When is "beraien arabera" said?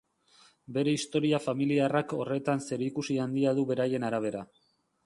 3.75-4.45